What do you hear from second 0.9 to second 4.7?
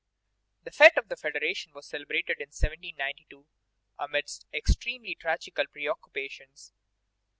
of the Federation was celebrated in 1792 amidst